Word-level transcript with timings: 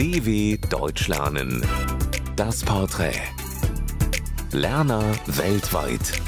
DW 0.00 0.56
Deutsch 0.70 1.08
lernen. 1.08 1.62
Das 2.34 2.64
Porträt. 2.64 3.20
Lerner 4.50 5.04
weltweit. 5.26 6.22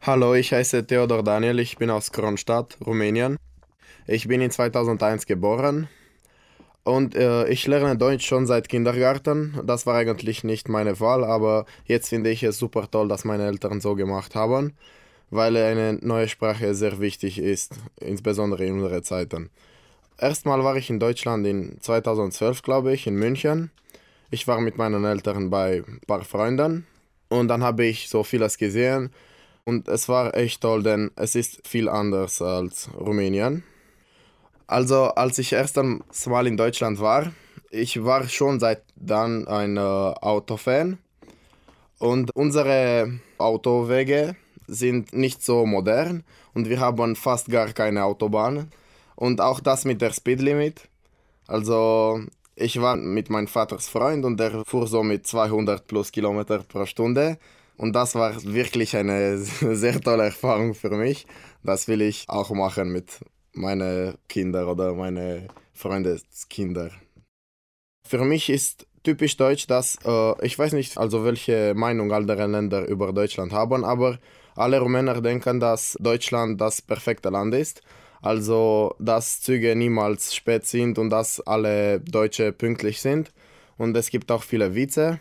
Hallo, 0.00 0.32
ich 0.32 0.50
heiße 0.50 0.86
Theodor 0.86 1.22
Daniel, 1.22 1.58
ich 1.58 1.76
bin 1.76 1.90
aus 1.90 2.10
Kronstadt, 2.10 2.78
Rumänien. 2.86 3.36
Ich 4.06 4.28
bin 4.28 4.40
in 4.40 4.50
2001 4.50 5.26
geboren 5.26 5.88
und 6.84 7.14
äh, 7.14 7.46
ich 7.48 7.66
lerne 7.66 7.98
Deutsch 7.98 8.26
schon 8.26 8.46
seit 8.46 8.70
Kindergarten. 8.70 9.60
Das 9.64 9.84
war 9.84 9.96
eigentlich 9.96 10.42
nicht 10.42 10.70
meine 10.70 10.98
Wahl, 11.00 11.22
aber 11.22 11.66
jetzt 11.84 12.08
finde 12.08 12.30
ich 12.30 12.42
es 12.42 12.56
super 12.56 12.90
toll, 12.90 13.08
dass 13.08 13.26
meine 13.26 13.46
Eltern 13.46 13.82
so 13.82 13.94
gemacht 13.94 14.34
haben, 14.34 14.72
weil 15.28 15.54
eine 15.54 15.98
neue 16.00 16.28
Sprache 16.28 16.74
sehr 16.74 16.98
wichtig 16.98 17.38
ist, 17.38 17.74
insbesondere 18.00 18.64
in 18.64 18.80
unseren 18.80 19.02
Zeiten. 19.02 19.50
Erstmal 20.20 20.64
war 20.64 20.74
ich 20.74 20.90
in 20.90 20.98
Deutschland 20.98 21.46
in 21.46 21.80
2012, 21.80 22.62
glaube 22.62 22.92
ich, 22.92 23.06
in 23.06 23.14
München. 23.14 23.70
Ich 24.30 24.48
war 24.48 24.60
mit 24.60 24.76
meinen 24.76 25.04
Eltern 25.04 25.48
bei 25.48 25.84
ein 25.86 26.00
paar 26.08 26.24
Freunden 26.24 26.88
und 27.28 27.46
dann 27.46 27.62
habe 27.62 27.84
ich 27.84 28.08
so 28.08 28.24
vieles 28.24 28.58
gesehen 28.58 29.10
und 29.64 29.86
es 29.86 30.08
war 30.08 30.34
echt 30.34 30.60
toll, 30.60 30.82
denn 30.82 31.12
es 31.14 31.36
ist 31.36 31.66
viel 31.66 31.88
anders 31.88 32.42
als 32.42 32.90
Rumänien. 32.98 33.62
Also 34.66 35.04
als 35.04 35.38
ich 35.38 35.52
erstens 35.52 36.26
Mal 36.26 36.48
in 36.48 36.56
Deutschland 36.56 36.98
war, 36.98 37.32
ich 37.70 38.04
war 38.04 38.28
schon 38.28 38.58
seit 38.58 38.82
dann 38.96 39.46
ein 39.46 39.76
äh, 39.76 39.80
Autofan 39.80 40.98
und 42.00 42.34
unsere 42.34 43.20
Autowege 43.38 44.34
sind 44.66 45.12
nicht 45.12 45.44
so 45.44 45.64
modern 45.64 46.24
und 46.54 46.68
wir 46.68 46.80
haben 46.80 47.14
fast 47.14 47.48
gar 47.50 47.68
keine 47.68 48.04
Autobahn 48.04 48.72
und 49.18 49.40
auch 49.40 49.58
das 49.58 49.84
mit 49.84 50.00
der 50.00 50.12
Speedlimit. 50.12 50.88
Also 51.48 52.20
ich 52.54 52.80
war 52.80 52.96
mit 52.96 53.30
meinem 53.30 53.48
Vaters 53.48 53.88
Freund 53.88 54.24
und 54.24 54.38
der 54.38 54.64
fuhr 54.64 54.86
so 54.86 55.02
mit 55.02 55.26
200 55.26 55.86
plus 55.88 56.12
Kilometer 56.12 56.60
pro 56.60 56.86
Stunde 56.86 57.38
und 57.76 57.94
das 57.94 58.14
war 58.14 58.32
wirklich 58.44 58.96
eine 58.96 59.38
sehr 59.82 60.00
tolle 60.00 60.24
Erfahrung 60.24 60.74
für 60.74 60.90
mich. 60.90 61.26
Das 61.64 61.88
will 61.88 62.00
ich 62.02 62.28
auch 62.28 62.50
machen 62.50 62.92
mit 62.92 63.18
meine 63.54 64.14
Kinder 64.28 64.68
oder 64.68 64.94
meine 64.94 65.48
Freundeskinder. 65.74 66.90
Für 68.06 68.24
mich 68.24 68.50
ist 68.50 68.86
typisch 69.02 69.36
deutsch, 69.36 69.66
dass 69.66 69.98
äh, 70.04 70.46
ich 70.46 70.56
weiß 70.56 70.74
nicht, 70.74 70.96
also 70.96 71.24
welche 71.24 71.74
Meinung 71.74 72.12
andere 72.12 72.46
Länder 72.46 72.86
über 72.86 73.12
Deutschland 73.12 73.52
haben, 73.52 73.84
aber 73.84 74.18
alle 74.54 74.78
Rumäner 74.78 75.20
denken, 75.20 75.58
dass 75.58 75.96
Deutschland 76.00 76.60
das 76.60 76.82
perfekte 76.82 77.30
Land 77.30 77.54
ist. 77.54 77.82
Also, 78.20 78.94
dass 78.98 79.40
Züge 79.40 79.76
niemals 79.76 80.34
spät 80.34 80.66
sind 80.66 80.98
und 80.98 81.10
dass 81.10 81.40
alle 81.40 82.00
Deutsche 82.00 82.52
pünktlich 82.52 83.00
sind. 83.00 83.32
Und 83.76 83.96
es 83.96 84.10
gibt 84.10 84.30
auch 84.32 84.42
viele 84.42 84.74
Witze. 84.74 85.20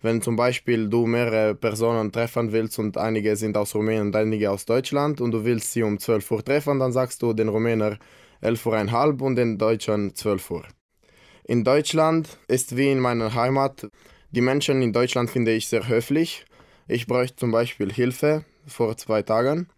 Wenn 0.00 0.20
zum 0.20 0.36
Beispiel 0.36 0.88
du 0.88 1.06
mehrere 1.06 1.54
Personen 1.54 2.12
treffen 2.12 2.52
willst 2.52 2.78
und 2.78 2.98
einige 2.98 3.36
sind 3.36 3.56
aus 3.56 3.74
Rumänien 3.74 4.08
und 4.08 4.16
einige 4.16 4.50
aus 4.50 4.66
Deutschland 4.66 5.20
und 5.20 5.30
du 5.30 5.44
willst 5.44 5.72
sie 5.72 5.82
um 5.82 5.98
12 5.98 6.30
Uhr 6.30 6.44
treffen, 6.44 6.78
dann 6.78 6.92
sagst 6.92 7.22
du 7.22 7.32
den 7.32 7.48
Rumäner 7.48 7.98
11.30 8.42 9.20
Uhr 9.20 9.26
und 9.26 9.36
den 9.36 9.56
Deutschen 9.56 10.14
12 10.14 10.50
Uhr. 10.50 10.64
In 11.44 11.64
Deutschland 11.64 12.38
ist 12.48 12.76
wie 12.76 12.90
in 12.90 13.00
meiner 13.00 13.34
Heimat, 13.34 13.86
die 14.30 14.40
Menschen 14.40 14.82
in 14.82 14.92
Deutschland 14.92 15.30
finde 15.30 15.52
ich 15.52 15.68
sehr 15.68 15.88
höflich. 15.88 16.44
Ich 16.86 17.06
bräuchte 17.06 17.36
zum 17.36 17.50
Beispiel 17.50 17.90
Hilfe 17.90 18.44
vor 18.66 18.96
zwei 18.96 19.22
Tagen 19.22 19.68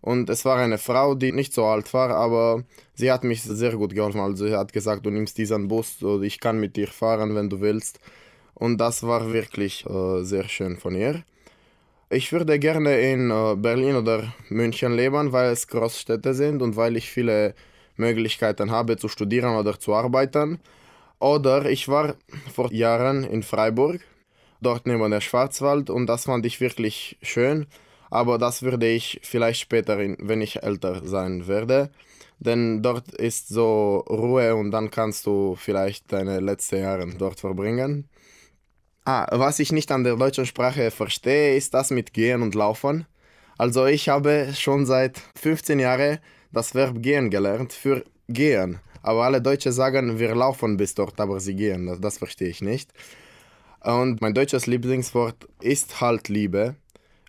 und 0.00 0.30
es 0.30 0.44
war 0.44 0.56
eine 0.58 0.78
Frau, 0.78 1.14
die 1.14 1.32
nicht 1.32 1.52
so 1.52 1.64
alt 1.64 1.92
war, 1.92 2.10
aber 2.10 2.64
sie 2.94 3.10
hat 3.10 3.24
mich 3.24 3.42
sehr 3.42 3.72
gut 3.76 3.94
geholfen. 3.94 4.20
Also 4.20 4.46
sie 4.46 4.56
hat 4.56 4.72
gesagt, 4.72 5.04
du 5.04 5.10
nimmst 5.10 5.38
diesen 5.38 5.68
Bus, 5.68 5.98
ich 6.22 6.40
kann 6.40 6.60
mit 6.60 6.76
dir 6.76 6.88
fahren, 6.88 7.34
wenn 7.34 7.50
du 7.50 7.60
willst. 7.60 7.98
Und 8.54 8.78
das 8.78 9.02
war 9.02 9.32
wirklich 9.32 9.86
äh, 9.86 10.22
sehr 10.24 10.48
schön 10.48 10.76
von 10.76 10.94
ihr. 10.94 11.22
Ich 12.10 12.32
würde 12.32 12.58
gerne 12.58 12.98
in 13.00 13.30
äh, 13.30 13.54
Berlin 13.56 13.96
oder 13.96 14.32
München 14.48 14.94
leben, 14.94 15.32
weil 15.32 15.52
es 15.52 15.68
Großstädte 15.68 16.34
sind 16.34 16.62
und 16.62 16.76
weil 16.76 16.96
ich 16.96 17.10
viele 17.10 17.54
Möglichkeiten 17.96 18.70
habe 18.70 18.96
zu 18.96 19.08
studieren 19.08 19.56
oder 19.56 19.78
zu 19.78 19.94
arbeiten. 19.94 20.58
Oder 21.18 21.66
ich 21.66 21.88
war 21.88 22.14
vor 22.54 22.72
Jahren 22.72 23.24
in 23.24 23.42
Freiburg, 23.42 24.00
dort 24.60 24.86
neben 24.86 25.10
der 25.10 25.20
Schwarzwald 25.20 25.90
und 25.90 26.06
das 26.06 26.24
fand 26.24 26.46
ich 26.46 26.60
wirklich 26.60 27.18
schön. 27.22 27.66
Aber 28.10 28.38
das 28.38 28.62
würde 28.62 28.88
ich 28.88 29.20
vielleicht 29.22 29.60
später, 29.60 29.98
wenn 29.98 30.40
ich 30.40 30.62
älter 30.62 31.06
sein 31.06 31.46
werde. 31.46 31.90
Denn 32.38 32.82
dort 32.82 33.12
ist 33.14 33.48
so 33.48 34.04
Ruhe 34.08 34.54
und 34.54 34.70
dann 34.70 34.90
kannst 34.90 35.26
du 35.26 35.56
vielleicht 35.56 36.12
deine 36.12 36.40
letzten 36.40 36.78
Jahre 36.80 37.06
dort 37.18 37.40
verbringen. 37.40 38.08
Ah, 39.04 39.26
was 39.32 39.58
ich 39.58 39.72
nicht 39.72 39.90
an 39.90 40.04
der 40.04 40.16
deutschen 40.16 40.46
Sprache 40.46 40.90
verstehe, 40.90 41.56
ist 41.56 41.74
das 41.74 41.90
mit 41.90 42.12
Gehen 42.12 42.42
und 42.42 42.54
Laufen. 42.54 43.06
Also 43.56 43.86
ich 43.86 44.08
habe 44.08 44.50
schon 44.54 44.86
seit 44.86 45.20
15 45.34 45.80
Jahren 45.80 46.18
das 46.52 46.74
Verb 46.74 47.02
gehen 47.02 47.30
gelernt 47.30 47.72
für 47.72 48.04
gehen. 48.28 48.78
Aber 49.02 49.24
alle 49.24 49.42
Deutsche 49.42 49.72
sagen, 49.72 50.18
wir 50.18 50.34
laufen 50.34 50.76
bis 50.76 50.94
dort, 50.94 51.20
aber 51.20 51.40
sie 51.40 51.56
gehen. 51.56 51.86
Das, 51.86 52.00
das 52.00 52.18
verstehe 52.18 52.48
ich 52.48 52.60
nicht. 52.60 52.92
Und 53.80 54.20
mein 54.20 54.34
deutsches 54.34 54.66
Lieblingswort 54.66 55.48
ist 55.60 56.00
halt 56.00 56.28
Liebe. 56.28 56.76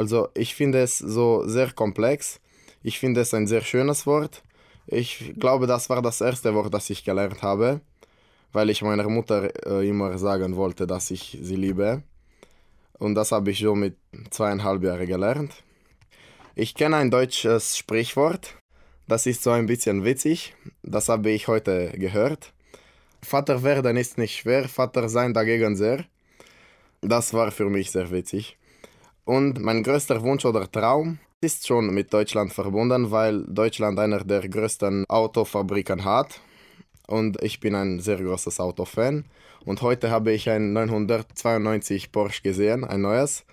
Also 0.00 0.28
ich 0.34 0.54
finde 0.54 0.78
es 0.86 0.98
so 0.98 1.46
sehr 1.46 1.70
komplex. 1.82 2.40
Ich 2.82 2.98
finde 2.98 3.20
es 3.20 3.34
ein 3.34 3.46
sehr 3.46 3.64
schönes 3.70 4.06
Wort. 4.06 4.42
Ich 4.86 5.34
glaube, 5.38 5.66
das 5.66 5.88
war 5.90 6.00
das 6.02 6.20
erste 6.20 6.54
Wort, 6.54 6.72
das 6.72 6.90
ich 6.90 7.04
gelernt 7.04 7.42
habe 7.42 7.80
weil 8.52 8.70
ich 8.70 8.82
meiner 8.82 9.08
Mutter 9.08 9.50
äh, 9.66 9.88
immer 9.88 10.18
sagen 10.18 10.56
wollte, 10.56 10.86
dass 10.86 11.10
ich 11.10 11.38
sie 11.40 11.56
liebe. 11.56 12.02
Und 12.98 13.14
das 13.14 13.32
habe 13.32 13.50
ich 13.50 13.60
so 13.60 13.74
mit 13.74 13.96
zweieinhalb 14.30 14.82
Jahren 14.82 15.06
gelernt. 15.06 15.54
Ich 16.54 16.74
kenne 16.74 16.96
ein 16.96 17.10
deutsches 17.10 17.78
Sprichwort, 17.78 18.56
das 19.06 19.26
ist 19.26 19.42
so 19.42 19.50
ein 19.50 19.66
bisschen 19.66 20.04
witzig. 20.04 20.54
Das 20.82 21.08
habe 21.08 21.30
ich 21.30 21.48
heute 21.48 21.92
gehört. 21.96 22.52
Vater 23.22 23.62
werden 23.62 23.96
ist 23.96 24.18
nicht 24.18 24.36
schwer, 24.36 24.68
Vater 24.68 25.08
sein 25.08 25.32
dagegen 25.32 25.76
sehr. 25.76 26.04
Das 27.00 27.32
war 27.32 27.50
für 27.50 27.70
mich 27.70 27.90
sehr 27.90 28.10
witzig. 28.10 28.58
Und 29.24 29.60
mein 29.60 29.82
größter 29.82 30.22
Wunsch 30.22 30.44
oder 30.44 30.70
Traum 30.70 31.18
ist 31.40 31.66
schon 31.66 31.92
mit 31.94 32.12
Deutschland 32.12 32.52
verbunden, 32.52 33.10
weil 33.10 33.44
Deutschland 33.46 33.98
einer 33.98 34.24
der 34.24 34.48
größten 34.48 35.06
Autofabriken 35.08 36.04
hat 36.04 36.40
und 37.10 37.42
ich 37.42 37.58
bin 37.58 37.74
ein 37.74 37.98
sehr 37.98 38.18
großes 38.18 38.60
Autofan. 38.60 39.24
Und 39.64 39.82
heute 39.82 40.10
habe 40.10 40.32
ich 40.32 40.48
ein 40.48 40.72
992 40.72 42.12
Porsche 42.12 42.42
gesehen, 42.42 42.84
ein 42.84 43.02
neues. 43.02 43.44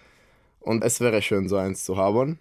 Und 0.59 0.83
es 0.83 1.01
wäre 1.01 1.21
schön, 1.21 1.49
so 1.49 1.57
eins 1.57 1.83
zu 1.83 1.97
haben. 1.97 2.39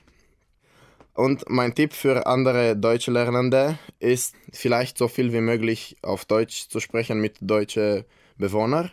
Und 1.14 1.48
mein 1.48 1.74
Tipp 1.74 1.94
für 1.94 2.26
andere 2.26 2.76
Deutschlernende 2.76 3.78
ist, 3.98 4.34
vielleicht 4.52 4.98
so 4.98 5.08
viel 5.08 5.32
wie 5.32 5.40
möglich 5.40 5.96
auf 6.02 6.26
Deutsch 6.26 6.68
zu 6.68 6.80
sprechen 6.80 7.18
mit 7.18 7.38
deutschen 7.40 8.04
Bewohnern. 8.36 8.90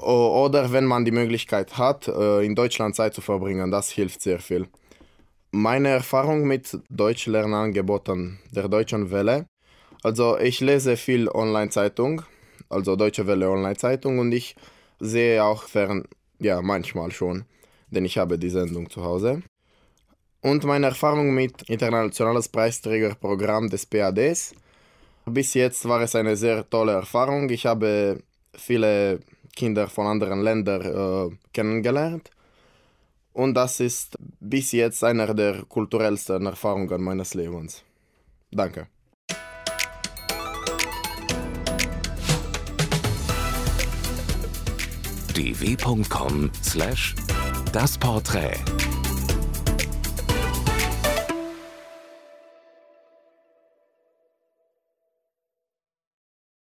Oder 0.00 0.72
wenn 0.72 0.84
man 0.84 1.04
die 1.04 1.10
Möglichkeit 1.10 1.76
hat, 1.76 2.08
äh, 2.08 2.44
in 2.44 2.54
Deutschland 2.54 2.94
Zeit 2.94 3.14
zu 3.14 3.20
verbringen, 3.20 3.70
das 3.70 3.90
hilft 3.90 4.22
sehr 4.22 4.38
viel. 4.38 4.68
Meine 5.50 5.88
Erfahrung 5.88 6.46
mit 6.46 6.78
Deutschlernangeboten 6.88 8.38
der 8.52 8.68
Deutschen 8.68 9.10
Welle 9.10 9.46
also 10.02 10.38
ich 10.38 10.60
lese 10.60 10.96
viel 10.96 11.28
Online-Zeitung, 11.28 12.22
also 12.68 12.94
Deutsche 12.94 13.26
Welle 13.26 13.50
Online-Zeitung 13.50 14.18
und 14.20 14.32
ich 14.32 14.54
sehe 15.00 15.42
auch 15.42 15.64
fern, 15.64 16.04
ja 16.38 16.62
manchmal 16.62 17.10
schon, 17.10 17.44
denn 17.90 18.04
ich 18.04 18.16
habe 18.16 18.38
die 18.38 18.50
Sendung 18.50 18.88
zu 18.90 19.02
Hause. 19.02 19.42
Und 20.40 20.62
meine 20.64 20.86
Erfahrung 20.86 21.34
mit 21.34 21.62
internationales 21.62 22.48
Preisträgerprogramm 22.48 23.68
des 23.68 23.86
PADs. 23.86 24.54
Bis 25.26 25.54
jetzt 25.54 25.86
war 25.88 26.00
es 26.00 26.14
eine 26.14 26.36
sehr 26.36 26.68
tolle 26.70 26.92
Erfahrung. 26.92 27.50
Ich 27.50 27.66
habe 27.66 28.22
viele 28.54 29.18
Kinder 29.58 29.88
von 29.88 30.06
anderen 30.06 30.40
Ländern 30.40 30.82
äh, 30.82 31.30
kennengelernt. 31.52 32.30
Und 33.32 33.54
das 33.54 33.80
ist 33.80 34.16
bis 34.40 34.70
jetzt 34.72 35.02
eine 35.04 35.34
der 35.34 35.64
kulturellsten 35.68 36.46
Erfahrungen 36.46 37.02
meines 37.02 37.34
Lebens. 37.34 37.82
Danke. 38.52 38.86
dw.com/das 45.34 47.12
Porträt 47.98 48.87